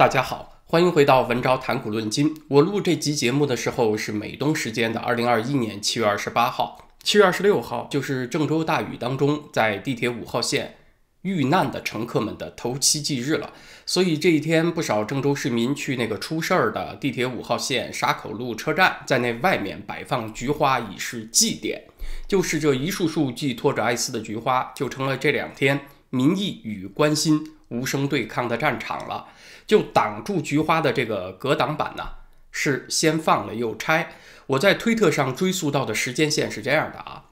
[0.00, 2.34] 大家好，欢迎回到文昭谈古论今。
[2.48, 10.76] 我录这集节目的时候是美东时间的二零二一年七月二十八号，七月二十六号就是郑州大雨当中在地铁五号线
[11.20, 13.52] 遇难的乘客们的头七忌日了。
[13.84, 21.78] 所以这一天，不少郑州市民去那个出事儿的地铁五号线沙口路车站，在那外面摆放菊花以示祭奠。
[22.26, 25.78] 就是这一束束寄托着哀思的菊花，就成了这两天
[26.08, 29.26] 民意与关心无声对抗的战场了。
[29.70, 32.02] 就挡住菊花的这个隔挡板呢，
[32.50, 34.14] 是先放了又拆。
[34.48, 37.26] 我在推特上追溯到的时间线是这样的啊，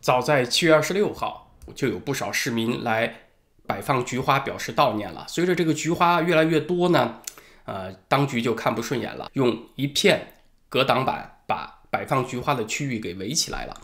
[0.00, 3.18] 早在七月二十六号，就有不少市民来。
[3.64, 5.24] 摆放菊花表示悼念了。
[5.28, 7.20] 随着这个菊花越来越多呢，
[7.64, 10.34] 呃，当局就看不顺眼了，用一片
[10.68, 13.80] 隔挡板把摆放菊花的区域给围起来了。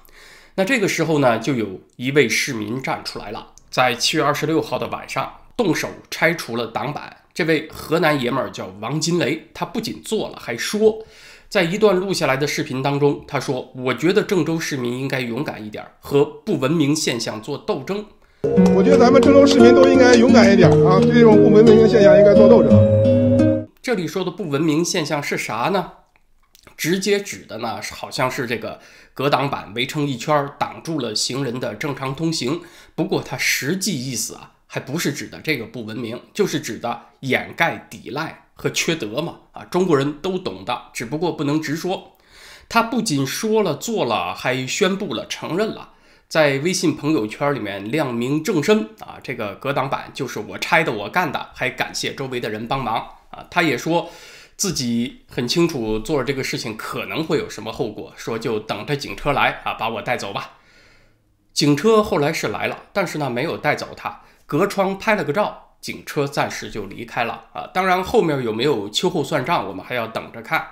[0.57, 7.17] 那这个时候呢，就有一位市民站出来了，在七月二十六号的晚上动手拆除了挡板。
[7.39, 11.07] 这位河南爷们儿叫王金雷，他不仅做了，还说，
[11.49, 18.05] 在一段录下来的视频当中，他说：“我觉得郑州市民应该勇敢一点，和不文明现象做斗争。”
[18.75, 20.99] 我觉得咱们郑州市民都应该勇敢一点啊！
[20.99, 23.69] 对这种不文明的现象，应该做斗争。
[23.81, 25.93] 这里说的不文明现象是啥呢？
[26.77, 28.81] 直接指的呢，好像是这个
[29.15, 32.63] 隔挡板围成一圈，挡住了行人的正常通行。
[32.97, 39.41] 不过它实际意思啊，还不是指的这个不文明，就是指的掩盖、抵赖和缺德嘛！
[39.53, 42.17] 啊，中国人都懂的，只不过不能直说。
[42.69, 45.95] 他不仅说了、做了，还宣布了、承认了。
[46.29, 52.97] 在微信朋友圈里面亮明正身啊，这个隔挡板就是我拆的，我干的，还感谢周围的人帮忙
[53.31, 53.47] 啊。
[53.51, 54.11] 他也说
[54.55, 60.59] 自己很清楚做了这个事情可能会有什么后果，说就等着警车来啊，把我带走吧。
[61.55, 67.69] 警车后来是来了，但是呢没有带走他，隔窗拍了个照，警车暂时就离开了啊。
[67.75, 70.67] 当然后面有没有秋后算账，我们还要等着看。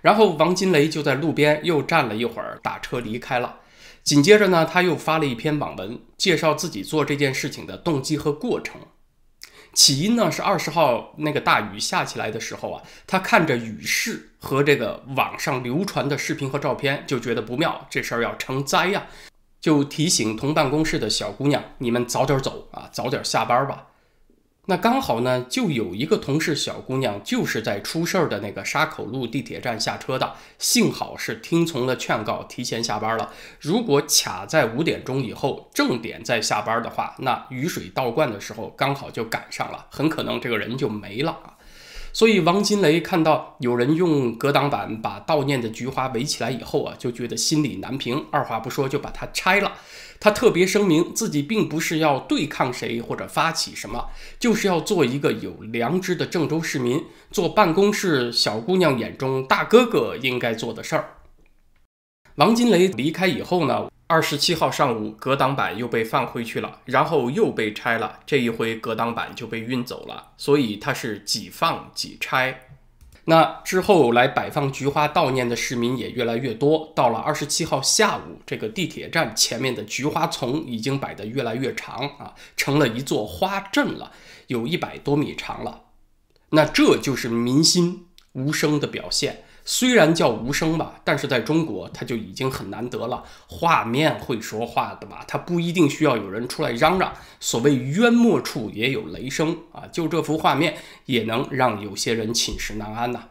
[0.00, 3.56] 然后王金雷就在路边又站了一会儿，打车离开了。
[4.04, 8.80] 紧接着呢，他又发了一篇网文，介绍自己做这件事情的动机和过程。
[9.72, 19.04] 起因呢是二十号那个大雨下起来的时候啊，他看着雨势和这个网上流传的视频和照片，就觉得不妙，这事儿要成灾呀，
[19.60, 23.88] 就提醒同办公室的小姑娘：“你们早点走啊，早点下班吧。”
[24.68, 33.32] 那刚好呢，就有一个同事小姑娘，就是在出事儿的那个沙口路地铁站下车的，幸好是听从了劝告，提前下班了。
[33.60, 41.55] 如果卡在五点钟以后正点再下班的话，那雨水倒灌的时候刚好就赶上了，很可能这个人就没了啊。
[42.16, 49.70] 所以王金雷看到有人用隔挡板把悼念的菊花围起来以后啊，就觉得心里难平，二话不说就把它拆了。
[50.18, 61.18] 他特别声明自己并不是要对抗谁或者发起什么，就是要做一个有良知的郑州市民，做办公室小姑娘眼中大哥哥应该做的事儿。
[62.36, 63.90] 王金雷离开以后呢？
[64.08, 68.20] 二十七号上午，隔挡板又被放回去了，然后又被拆了。
[68.24, 72.68] 这一回隔挡板就被运走了，所以它是几放几拆。
[73.24, 76.92] 那之后来摆放菊花悼念的市民也越来越多。
[76.94, 84.12] 到了二十七号下午，这个地铁站前面的菊花丛已经摆得越来越长啊，成了一座花阵了，
[84.46, 85.82] 有一百多米长了。
[86.50, 89.42] 那这就是民心无声的表现。
[89.68, 93.24] 虽然叫无声吧，但是在中国它就已经很难得了。
[93.48, 95.24] 画面会说话的吧？
[95.26, 97.12] 它不一定需要有人出来嚷嚷。
[97.40, 103.24] 所谓冤莫处也有雷声啊，就这幅画面也能让有些人寝食难安呐。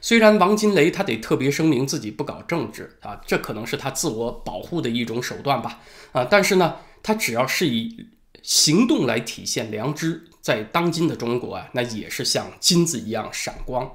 [0.00, 5.78] 虽然王金雷他得特别声明自己不搞政治啊，这可能是他自我保护的一种手段吧
[6.10, 6.74] 啊，但是呢，
[7.04, 8.08] 他只要是以
[8.42, 13.88] 行动来体现良知，在当今的中国啊，那也是像金子一样闪光。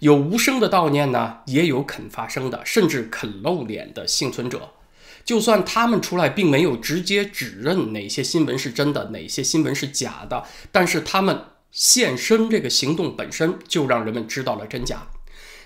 [0.00, 4.72] 有无声的悼念呢，也有肯发声的，甚至肯露脸的幸存者。
[5.24, 15.06] 就算他们出来并没有直接指认哪些新闻是真的，哪些新闻是假的，但是他们现身这个行动本身就让人们知道了真假。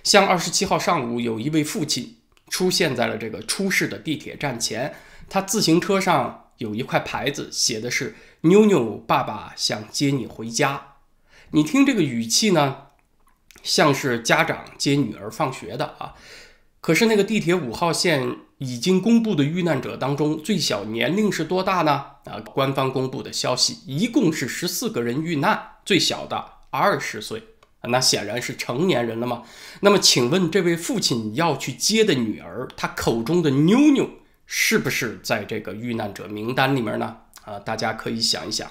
[0.03, 2.17] 像二十七号上午，有一位父亲
[2.49, 4.97] 出现在了这个出事的地铁站前，
[5.31, 10.97] 他自行车上有一块牌子，写的是“妞妞爸爸想接你回家”。
[11.53, 12.79] 你听这个语气呢？
[13.64, 16.14] 像是家长接女儿放学的啊，
[16.81, 22.05] 可是那个地铁五号线已经公布的遇难者当中，最小年龄是多大呢？
[22.26, 27.43] 啊，官方公布的消息，一共是十四个人遇难，最小的二十岁，
[27.82, 29.43] 那显然是成年人了吗？
[29.81, 34.08] 那么，请问这位父亲要去接的女儿，他口中的妞妞
[34.46, 37.16] 是不是在这个遇难者名单里面呢？
[37.44, 38.70] 啊，大家可以想一想。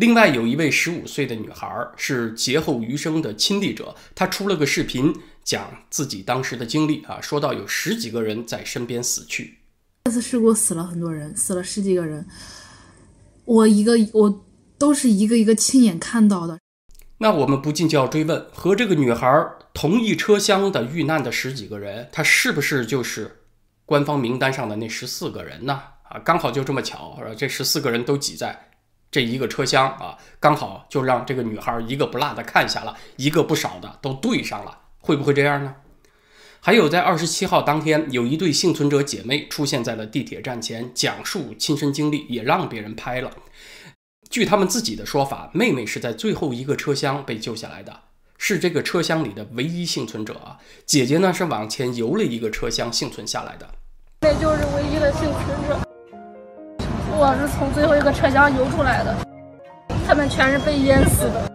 [0.00, 5.14] 另外有一位十五岁的女孩是劫后余生的亲历者，她出了个视频
[5.44, 9.58] 讲自己当时的经历啊，说到有十几个人在身边死去。
[10.04, 12.26] 这次事故死了很多人，死了十几个人，
[13.44, 14.42] 我一个我
[14.78, 16.58] 都是一个一个亲眼看到的。
[17.18, 23.42] 那我们不禁就要追问：和这个女孩同一车厢的遇难的十几个人，她是不是就是
[23.84, 25.82] 官方名单上的那十四个人呢？
[26.08, 28.69] 啊，刚好就这么巧，这十四个人都挤在
[29.10, 35.74] 这一个车厢啊，刚好就让这个女孩一个不落的看下了，一个不少的都对上了，会不会这样呢？
[36.62, 43.30] 还有，在二十七号当天，有一对幸存者姐妹出现在了地铁站前，讲述亲身经历，也让别人拍了。
[44.28, 48.02] 据他们自己的说法，妹妹是在最后一个车厢被救下来的，
[48.36, 50.58] 是这个车厢里的唯一幸存者。
[50.84, 53.66] 姐姐呢是往前游了一个车厢幸存下来的，
[54.20, 55.89] 妹就是唯一的幸存者。
[57.22, 59.14] 我是从最后一个车厢游出来的，
[60.06, 61.52] 他们全是被淹死的。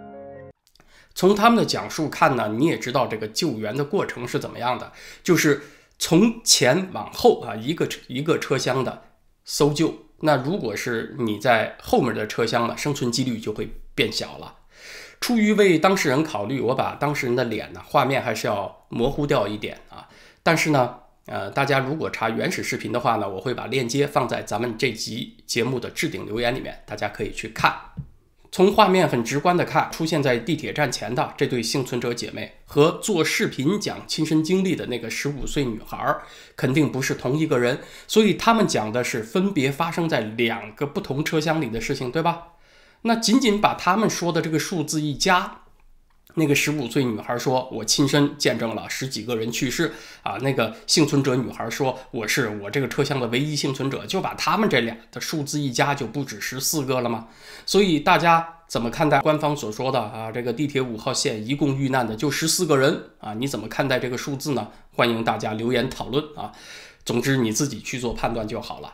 [1.16, 4.92] 从他们的讲述看呢，你也知道这个救援的过程是怎么样的，
[5.24, 5.64] 就是
[5.98, 9.06] 从前往后啊，一个一个车厢的
[9.44, 9.92] 搜救。
[10.20, 14.58] 那如果是你在后面的车厢呢，生存几率就会变小了。
[15.20, 20.08] 出于为当事人考虑，我把当事人的脸呢，画面还是要模糊掉一点啊。
[20.44, 20.98] 但是呢，
[21.28, 27.74] 呃，大家如果查原始视频的话呢，我会把链接放在咱们这集节目的置顶留言里面，大家可以去看。
[28.52, 36.16] 从画面很直观的看，出现在地铁站前的这对幸存者姐妹和做视频讲亲身经历的那个十五岁女孩，
[36.56, 37.80] 肯定不是同一个人。
[38.08, 42.54] 所以他们讲的是分别发生在两个不同车厢里的事情，对吧？
[43.02, 45.64] 那仅仅把他们说的这个数字一加。
[46.34, 57.28] 那个十五岁女孩说：“我亲身见证了十几个人去世啊！”那个幸存者女孩说：“我是我这个车厢的唯一幸存者。”就把他们这俩的数字一加，就不止十四个了吗？
[57.66, 60.30] 所以大家怎么看待官方所说的啊？
[60.30, 63.34] 这个地铁五号线一共遇难的就十四个人啊？
[63.36, 64.68] 你怎么看待这个数字呢？
[64.92, 66.52] 欢迎大家留言讨论啊！
[67.06, 68.92] 总之你自己去做判断就好了。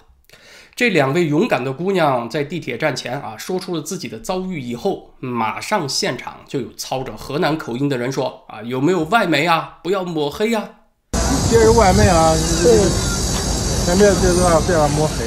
[0.74, 9.80] 这两位勇敢的姑娘在地铁站前啊，说出了自己的遭遇以后，马上现场就有操着河南口音的人说啊，有没有外媒啊？
[9.84, 10.70] 不要抹黑呀！
[11.50, 12.34] 别是外媒啊！
[13.86, 15.26] 先别别别别抹黑。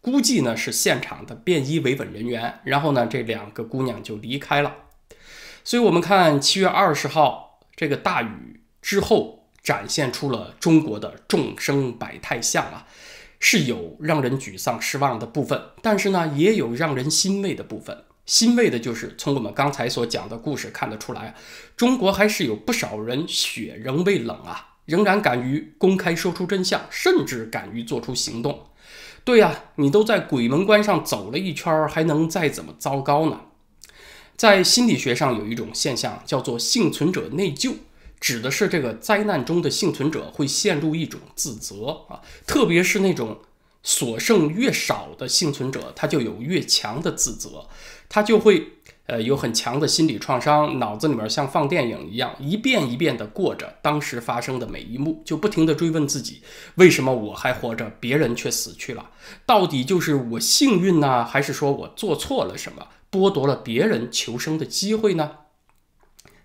[0.00, 4.72] 估计呢是现场的便衣维稳人员，然后呢这两个姑娘就离开了。
[5.64, 12.86] 所以我们看七月二十号这个大雨之后，展现出了中国的众生百态相啊。
[13.46, 18.04] 是有让人沮丧失望的部分，但是呢，也有让人欣慰的部分。
[18.24, 21.34] 欣慰的就是从我们刚才所讲的故事看得出来，
[21.76, 28.68] 中国还是有不少人血仍未冷啊，仍然敢于公开说出真相，甚至敢于做出行动。
[29.24, 33.42] 对呀，你都在鬼门关上走了一圈，还能再怎么糟糕呢？
[34.38, 37.74] 在心理学上有一种现象叫做幸存者内疚。
[38.24, 43.38] 指的是这个灾难中的幸存者会陷入一种自责啊，特别是那种
[43.82, 47.66] 所剩越少的幸存者，他就有越强的自责，
[48.08, 48.66] 他就会
[49.04, 56.40] 呃有很强的心理创伤，脑子里面像放电影一样，一遍一遍地过着当时发生的每一幕，就不停地追问自己：
[56.76, 59.10] 为什么我还活着，别人却死去了？
[59.44, 65.30] 到底就是我幸运呢，还是说我做错了什么，剥夺了别人求生的机会呢？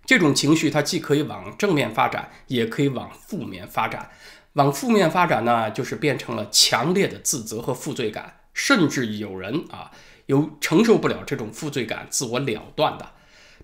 [0.10, 4.10] 这种情绪，它既可以往正面发展，也可以往负面发展。
[4.54, 9.92] 往负面发展呢，就是变成了强烈的自责和负罪感，甚至有人啊，
[10.26, 13.12] 有承受不了这种负罪感，自我了断的。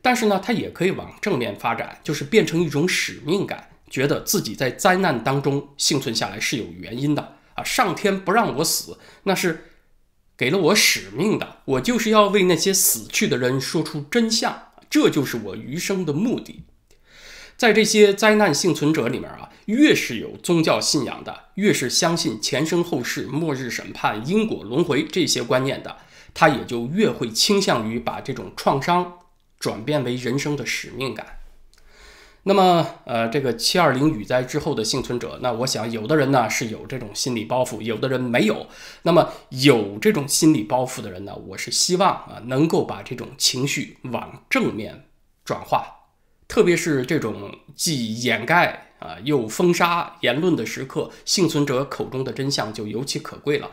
[0.03, 9.71] 但是呢，它也可以往正面发展，就是变成一种使命感，觉得自己在灾难当中幸存下来是有原因的啊，上天不让我死，那是
[10.37, 14.64] 给了我使命的，我就是要为那些死去的人说出真相。
[14.89, 16.63] 这就是我余生的目的。
[17.57, 25.97] 在这些灾难幸存者里面啊，越是有宗教信仰的，越是相信前生后世、末日审判、因果轮回这些观念的，
[26.33, 29.19] 他也就越会倾向于把这种创伤
[29.57, 31.34] 转变为人生的使命感。
[32.47, 38.67] 那么，呃，这个七二零雨灾之后的幸存者，那我想，有的人呢是有这种心理包袱，有的人没有。
[39.01, 45.05] 那么，有这种心理包袱的人呢，我是希望啊，能够把这种情绪往正面
[45.43, 45.87] 转化，
[46.47, 53.71] 特别是这种既掩盖啊又封杀言论的时刻，幸存者口中的真相就尤其可贵了。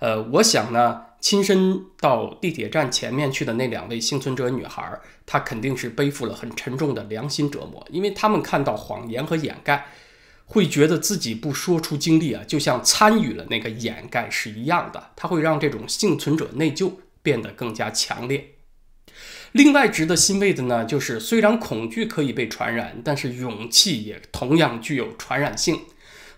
[0.00, 1.04] 呃，我想呢。
[1.20, 9.88] 亲身到地铁站前面去的那两位幸存者女孩，她肯定是背负了很沉重的良心折磨，因为他们看到谎言和掩盖，
[10.46, 18.50] 会觉得自己不说出经历啊，就像参与了那个掩盖是一样的，它会让这种幸存者内疚变得更加强烈。
[19.50, 25.80] 另外值得欣慰的呢，就是虽然恐惧可以被传染，但是勇气也同样具有传染性。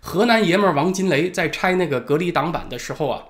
[0.00, 3.24] 河南爷们儿王金雷在拆那个隔离挡板的时候啊，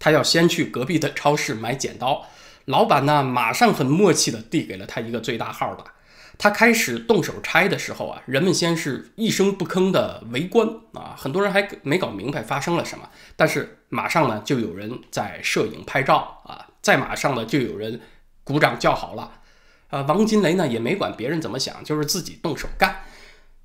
[0.00, 2.26] 他要先去隔壁的超市买剪刀，
[2.64, 5.84] 老板呢马上很默契的递给了他一个最大号的。
[6.38, 18.00] 他开始动手拆的时候啊，人们先是一声不吭的围观啊，很多人还没搞明白发生了什么，但是马上呢就有人在摄影拍照啊，再马上呢就有人
[18.42, 19.32] 鼓掌叫好了。
[19.90, 23.02] 啊，王金雷呢也没管别人怎么想，就是自己动手干。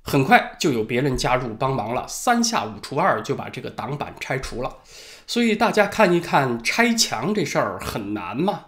[0.02, 4.76] 很快就有别人加入帮忙了，三下五除二就把这个挡板拆除了。
[5.26, 8.64] 所以大家看一看，拆墙这事儿很难吗？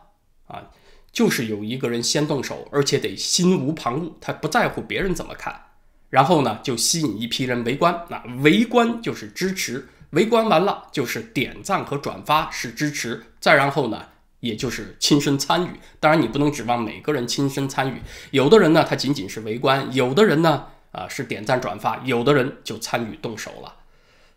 [0.47, 0.71] 啊，
[1.13, 5.67] 就是有一个人先动手，而且得心无旁骛，他不在乎别人怎么看。
[6.11, 8.05] 然后呢，就吸引一批人围观。
[8.09, 13.25] 那围观就是支持，围观完了就是点赞和转发是支持。
[13.39, 14.07] 再然后呢，
[14.41, 15.71] 也就是亲身参与。
[16.01, 18.03] 当然，你不能指望每个人亲身参与。
[18.31, 20.67] 有的人呢，他仅仅是围观；有的人呢。
[20.91, 23.75] 啊，是点赞转发，有的人就参与动手了。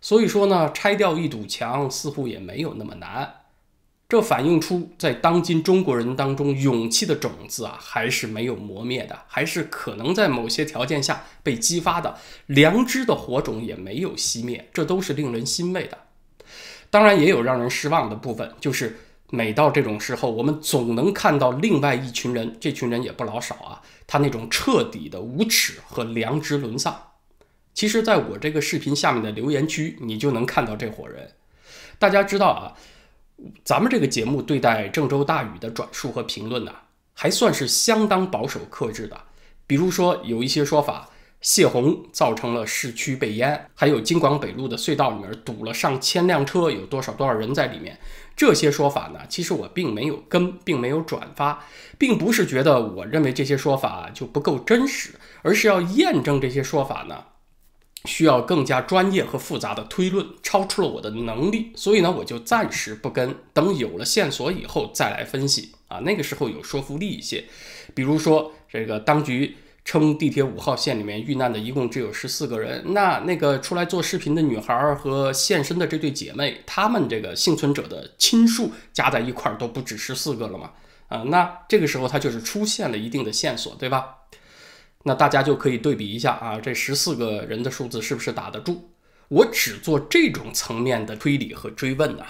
[0.02, 3.36] 所以说呢，拆掉一堵墙似乎也没有那么难。
[4.10, 12.18] 这反映出在当今中国人当中，勇气的种子啊，还是没有磨灭的，还是可能在某些条件下被激发的，
[12.48, 15.98] 良知的火种也没有熄灭，这都是令人欣慰的。
[16.90, 18.98] 当然，也有让人失望的部分，就是
[19.30, 23.82] 每到这种时候，我们总能看到另外一群人，这群人也不老少啊。
[24.06, 27.11] 他那种彻底的无耻和良知沦丧，
[27.74, 31.32] 其实，在我这个视频下面的留言区，你就能看到这伙人。
[31.98, 32.74] 大家知道啊，
[33.64, 36.72] 咱们这个节目对待郑州大雨的转述和评论呢，
[37.14, 39.20] 还算是相当保守克制的。
[39.66, 41.10] 比如说，有一些说法，
[41.40, 47.98] 泄洪造成了市区被淹，还有京广北路的隧道里面堵了上千辆车，有多少多少人在里面。
[48.36, 51.64] 这些说法呢，其实我并没有跟，并没有转发，
[51.98, 55.12] 并不是觉得我认为这些说法就不够真实，
[55.42, 57.24] 而是要验证这些说法呢，
[58.06, 67.46] 需要更加专业和复杂的推论，超出了我的能力，所以呢，我就暂时不跟，等有了线索以后再来分析啊，那个时候有说服力一些，
[67.94, 69.56] 比如说这个当局。
[69.84, 80.70] 称地铁五号线里面遇难的一共只有十四个人，那那个出来做视频的女孩和现身的这对姐妹，她们这个幸存者的亲数加在一块儿都不止十四个了嘛？
[81.08, 84.18] 啊，那这个时候它就是出现了一定的线索，对吧？
[85.04, 88.78] 那大家就可以对比一下啊，这十四个人的数字是不是打得住？
[89.30, 92.26] 我只做这种层面的推理和追问呐。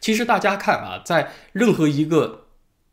[0.00, 2.46] 其实大家看啊，在任何一个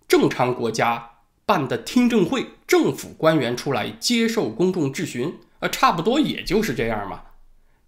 [0.08, 1.10] 正常国家。
[1.46, 7.24] 办的听证会，政府官员出来接受公众质询，呃，差不多也就是这样嘛。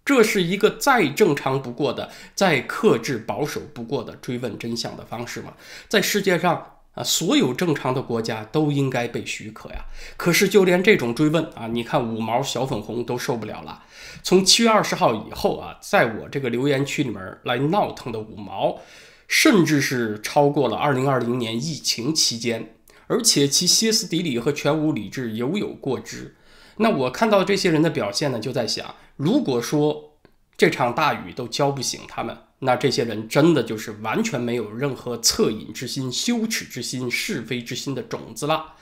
[0.04, 5.54] 这是一个再正常不过的、再克制保守不过的追问真相的方式嘛。
[5.88, 9.84] 在世界上啊，所有正常的国家都应该被许可呀。
[10.16, 13.84] 可是就连这种追问啊，你看五毛小粉红都受不了了。
[14.24, 18.80] 从七月二十号以后啊，在我这个留言区里面来闹腾的五毛，
[19.28, 22.72] 甚至是超过了二零二零年疫情期间。
[23.08, 26.34] 而且其歇斯底里和全无理智犹有过之。
[26.78, 30.18] 那我看到这些人的表现呢，就在想，如果说
[30.56, 38.74] 这场大雨都浇不醒他们，那这些人真的就是完全没有任何恻隐之心、羞耻之心、是非之心的种子了。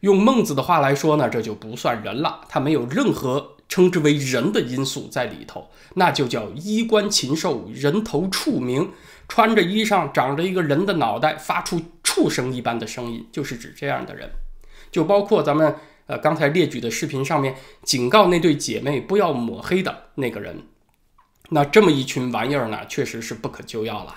[0.00, 8.90] 用孟子的话来说呢，这就不算人了，他没有任何称之为人的因素在里头，那就叫衣冠禽兽，人头畜鸣。
[9.26, 14.30] 穿着衣裳，长着一个人的脑袋，发出畜生一般的声音，就是指这样的人。
[14.92, 15.74] 就包括咱们
[16.06, 20.58] 呃刚才列举的视频上面警告那对姐妹不要抹黑的那个人。
[21.50, 24.14] 那这么一群玩意儿呢，确实是不可救药了。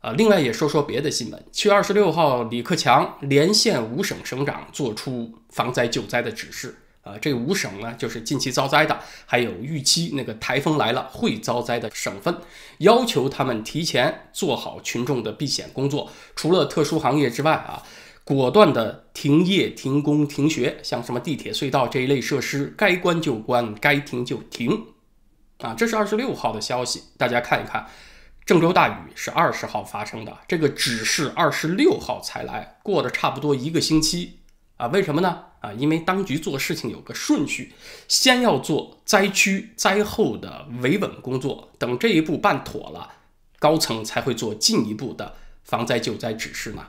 [0.00, 1.44] 啊，另外也说说别的新闻。
[1.50, 6.76] 七月二十六号，李克强连线五省省长，做出防灾救灾的指示。
[7.02, 12.36] 呃，这五省呢，就是近期遭灾的，还有预期那个台风来了会遭灾的省份，
[12.78, 16.10] 要求他们提前做好群众的避险工作。
[16.34, 17.82] 除了特殊行业之外啊，
[18.24, 24.86] 果断的停业、停工、停学，像什么地铁、隧道这一类设施，该关就关，该停就停。
[25.58, 27.86] 啊，这是二十六号的消息，大家看一看。
[28.44, 34.38] 郑州大雨是二十号发生的，这个指示二十六号才来，过了差不多一个星期。
[34.76, 35.44] 啊，为什么呢？
[35.60, 37.72] 啊，因为当局做事情有个顺序，
[38.06, 43.14] 先要做灾区灾后的维稳工作，等这一步办妥了，
[43.58, 45.34] 高层才会做进一步的
[45.64, 46.86] 防灾救灾指示呢。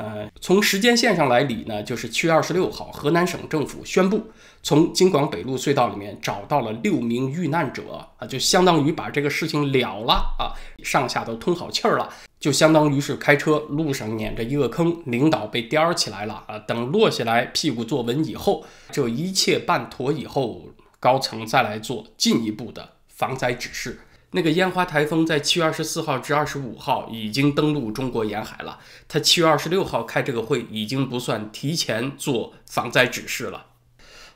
[0.00, 4.30] 呃，从时间线上来理呢，就是七月二十六号，河南省政府宣布
[4.62, 20.62] 从京广北路隧道里面找到了六名遇难者啊，就相当于把这个事情了了啊，上下都通好气儿了，就相当于是开车路上撵着一个坑，领导被颠儿起来了啊，等落下来屁股坐稳以后，这一切办妥以后，
[20.98, 24.00] 高层再来做进一步的防灾指示。
[24.32, 28.78] 那个烟花台风在七月二十四号至二十五号已经登陆中国沿海了。
[29.08, 33.66] 他七月二十六号开这个会，已经不算提前做防灾指示了。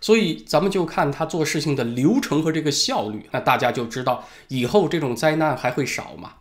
[0.00, 6.34] 所以咱们就看他做事情的流程和这个效率，那大家就知道以后这种灾难还会少吗？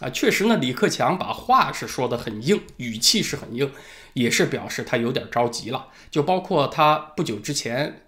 [0.00, 3.72] 啊，确实呢，李克强把话是说得很硬，语气是很硬，
[4.12, 5.88] 也是表示他有点着急了。
[6.10, 8.02] 就包括他不久之前。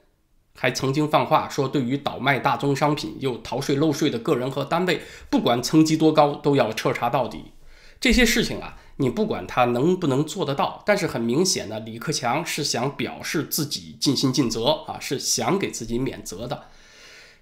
[0.56, 7.52] 还曾经放话说，对于倒卖大宗商品又逃税漏税的个人和单位，不管层级多高，都要彻查到底。
[8.00, 16.64] 这些事情啊，你不管他能不能做得到，但是很明显呢，李克强是想表示自己尽心尽责啊，是想给自己免责的。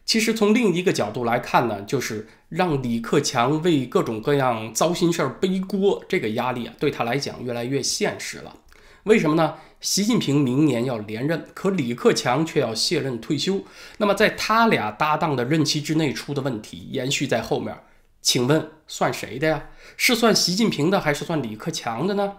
[0.05, 8.57] 其实从另一个角度来看呢，就是让李克强为各种各样糟心事儿背锅，这个压力啊，对他来讲越来越现实了。
[9.05, 9.55] 为什么呢？
[9.83, 13.65] 习近平明年要连任，可李克强却要卸任退休。
[13.99, 17.77] 那么在他俩搭档的任期之内出的问题，延续在后面，
[18.23, 19.65] 请问算谁的呀？
[19.97, 22.35] 是算习近平的，还是算李克强的呢？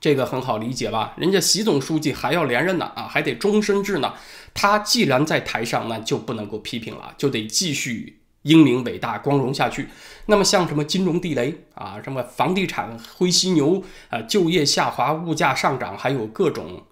[0.00, 1.14] 这个很好理解吧？
[1.18, 4.14] 人家习总书记还要连任呢，啊，还得终身制呢。
[4.54, 8.20] 他既然在台上，那就不能够批评了，就得继续。
[8.42, 9.88] 英明伟大光荣下去，
[10.26, 16.84] 那么像什么金融地雷啊，什么房地产灰犀牛啊，就业下滑、物价上涨，还有各种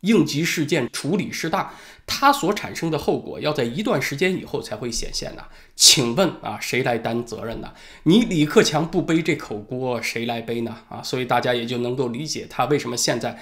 [0.00, 1.70] 应急事件处理失当，
[2.06, 5.42] 它所产生的后果要在一段时间以后才会显现呢？
[5.74, 7.72] 请问啊，谁来担责任呢？
[8.04, 10.76] 你李克强不背这口锅，谁来背呢？
[10.88, 13.38] 啊，所以大家也就能够理解他为什么现在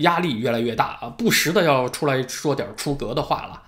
[0.00, 3.62] 压力越来越大啊，不时的要出来说点出格的话了。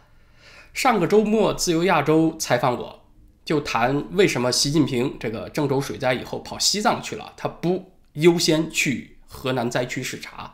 [0.75, 3.06] 上个周末，自由亚洲采访我。
[3.47, 10.53] 就谈为什么习近平这个郑州水灾以后跑西藏去了，他不优先去河南灾区视察。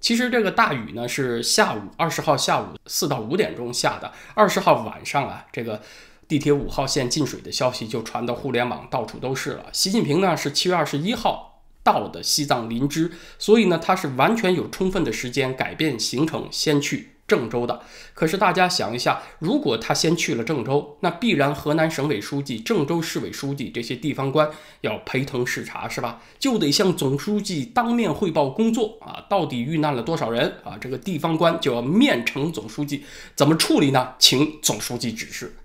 [0.00, 5.82] 其实这个大雨呢是下午二十号下午四到五点钟下的，二十号晚上啊，这个
[6.28, 9.66] 地铁五号线进水的消息就传到互联网，到处都是了。
[9.72, 17.13] 习近平呢是七月二十一号到的西藏林芝，所以呢他是完全有充分的时间改变行程，先去。
[17.34, 17.80] 郑州的，
[18.14, 24.48] 可是大家想一下，如果他先去了郑州，那必然河南省委书记、郑州市委书记这些地方官
[24.82, 26.22] 要陪同视察，是吧？
[26.38, 30.78] 就得向总书记当面汇报工作啊，到底遇难了多少人啊？
[30.80, 34.14] 这个地方官就要面呈总书记，怎么处理呢？
[34.20, 35.56] 请总书记指示。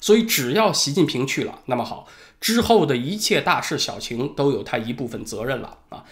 [0.00, 2.08] 所以只要习近平去了，那么好，
[2.40, 6.02] 之后的一切大事小情都有他一部分责任了啊。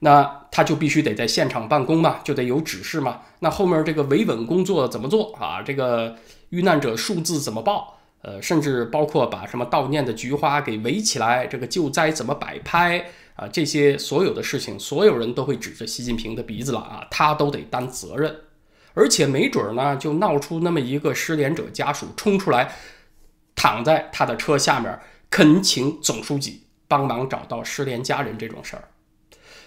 [0.00, 3.20] 那他就必须得在现场办公嘛，就得有指示嘛。
[3.38, 5.62] 那后面这个维稳工作怎么做啊？
[5.62, 6.16] 这个
[6.50, 7.98] 遇难者数字怎么报？
[8.22, 13.48] 呃，甚至包括把什么悼念的菊花给围起来，这个救灾怎么摆拍啊？
[13.48, 18.34] 这些所有的事情，所有人都会指着习近平的鼻子了啊，他都得担责任。
[18.92, 22.74] 而且没准呢，就闹出那么一个失联者家属冲出来，
[23.54, 24.98] 躺在他的车下面，
[25.30, 28.84] 恳请总书记帮忙找到失联家人这种事儿。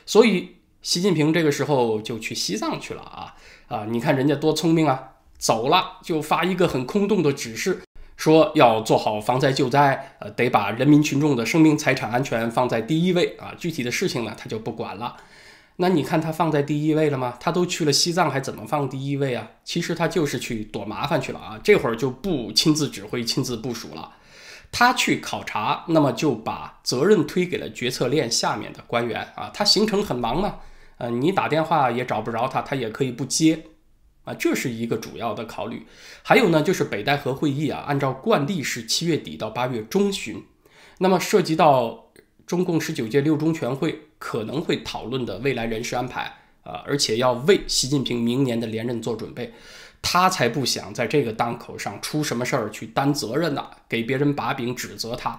[0.05, 3.35] 所以，习近平这个时候就去西藏去了啊
[3.67, 3.85] 啊！
[3.89, 7.81] 你看人家多聪明啊，走了就发一个很空洞的指示，
[8.17, 13.53] 说要做好防灾救灾，呃，得把人民群众的生命财产安全放在第一位啊。
[13.57, 15.15] 具体的事情呢，他就不管了。
[15.77, 17.35] 那你看他放在第一位了吗？
[17.39, 19.51] 他都去了西藏，还怎么放第一位啊？
[19.63, 21.59] 其实他就是去躲麻烦去了啊。
[21.63, 24.11] 这会儿就不亲自指挥、亲自部署了。
[24.73, 29.51] 他去考察，那么就把责任推给了决策链下面的官员啊。
[29.53, 30.55] 他行程很忙嘛，
[30.97, 33.65] 呃，你打电话也找不着他，他也可以不接
[34.23, 34.33] 啊。
[34.33, 35.85] 这是一个主要的考虑。
[36.23, 40.43] 还有呢，就是北戴河会议啊，按照惯例是七月底到八月中旬，
[40.97, 42.11] 那么涉及到
[42.47, 46.21] 中共十九届六中全会可能会讨论的未来人事安排
[46.63, 49.53] 啊，而且要为习近平明年的连任做准备。
[50.03, 55.29] 他才不想在这个档口上出什么事儿去担责任呢，给别人把柄指责他。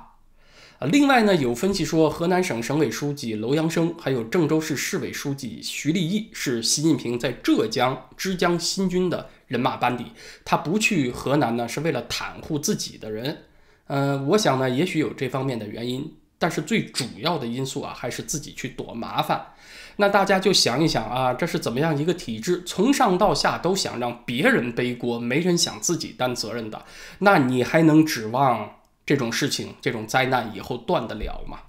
[0.81, 10.07] 啊，另外呢，有分析说，河南省省委书记楼阳生，还有郑州市市委书记徐立毅是习近平在浙江之江新军的人马班底。
[10.45, 13.45] 他不去河南呢，是为了袒护自己的人。
[13.87, 19.55] 呃，我想呢，也许有这方面的原因，但是最主要的因素啊，还是自己去躲麻烦。
[19.97, 22.63] 那大家就想一想啊，这是怎么样一个体制？
[22.67, 26.85] 从上到下都想让别人背锅，没人想自己担责任的。
[27.21, 28.75] 那你还能指望
[29.07, 31.61] 这种事情、这种灾难以后断得了吗？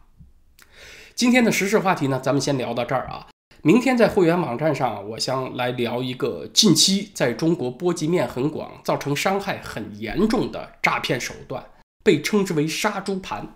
[1.16, 3.28] 今天的时事话题呢，咱们先聊到这儿啊。
[3.62, 11.64] 明天在会员网站上，我想来聊一个近期在中国波及面很广、造成伤害很严重的诈骗手段，
[12.04, 13.56] 被称之为“杀猪盘”。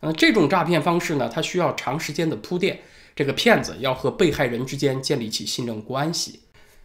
[0.00, 2.80] 呃，这种诈骗方式呢，它需要长时间的铺垫，
[3.14, 6.40] 这个骗子要和被害人之间建立起信任关系。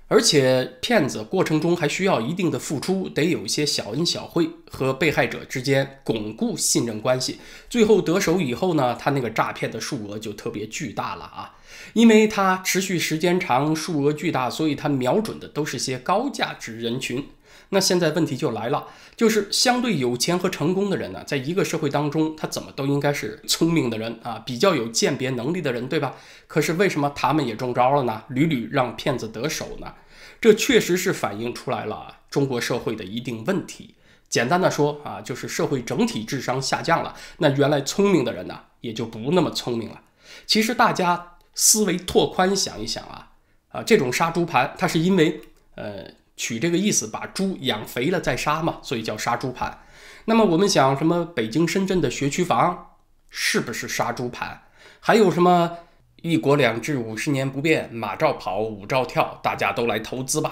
[0.07, 7.39] 而且骗子过程中还需要一定的付出，得有一些小恩小惠，和被害者之间巩固信任关系。
[7.69, 11.55] 最后得手以后呢，他那个诈骗的数额就特别巨大了啊！
[11.93, 17.25] 因为他持续时间长，数额巨大，所以他瞄准的都是些高价值人群。
[17.73, 26.15] 那现在问题就来了，就是相对有钱和成功的人呢，在一个社会当中，他怎么都应该是聪明的人啊，比较有鉴别能力的人，对吧？
[26.47, 28.23] 可是为什么他们也中招了呢？
[28.27, 29.93] 屡屡让骗子得手呢？
[30.41, 33.95] 这确实是反映出来了中国社会的一定问题。
[34.27, 40.01] 简单的说啊，就是社会整体智商下降了，那原来聪明的人呢，也就不那么聪明了。
[40.45, 43.31] 其实大家思维拓宽想一想啊，
[43.69, 45.39] 啊，这种杀猪盘，它是因为
[45.75, 46.19] 呃。
[46.35, 49.79] 取这个意思，把猪养肥了再杀嘛，所以叫杀猪盘。
[50.25, 52.95] 那么我们想，什么北京、深圳的学区房
[53.29, 54.61] 是不是杀猪盘？
[54.99, 55.77] 还有什么
[56.21, 60.51] 一国两制五十年不变，马照跑，舞照跳，大家都来投资吧，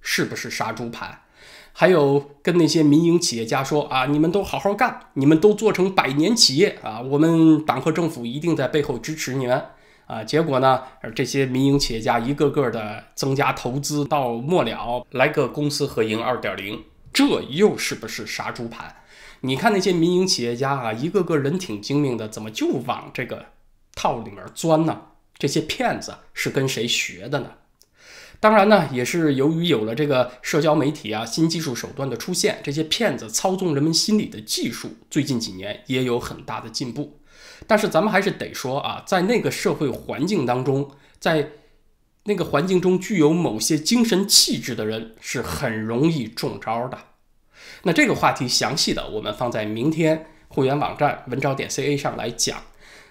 [0.00, 1.22] 是不是杀猪盘？
[1.72, 9.66] 还有跟那些民营企业家说啊，你们都好好干，你们都做成百年企业啊，我们党和政府一定在背后支持你们。
[10.10, 10.82] 啊，结果呢？
[11.14, 18.96] 这些民营企业家一个个的增加投资，到末了来个公私合营二点零，这又是不是杀猪盘？
[19.42, 23.46] 你看那些民营企业家啊，一个个人挺精明的，怎么就往这个
[23.94, 25.00] 套里面钻呢？
[25.38, 27.52] 这些骗子是跟谁学的呢？
[28.40, 37.19] 当然呢，也是由于有了这个社交媒体啊、新技术手段的出现，这些骗子操纵人们心理的技术，最近几年也有很大的进步。
[37.66, 41.50] 但是咱们还是得说啊，在那个社会环境当中，在
[42.24, 46.98] 那个环境中具有某些精神气质的人是很容易中招的。
[47.82, 52.58] 那这个话题详细的我们放在明天会员网站文招点 ca 上来讲。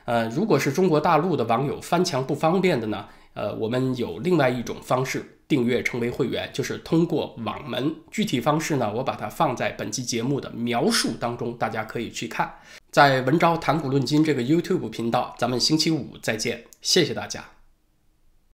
[0.06, 7.94] 呃，如果是中国大陆的网友翻墙不方便的呢，呃，我们有另外一种方式，订阅成为会员，就是通过网门。
[8.10, 12.54] 具体方式呢，我把它放在本期节目的描述当中，大家可以去看。
[12.92, 17.59] 在文昭谈古论今这个 YouTube 频道，咱们星期五再见，谢谢大家。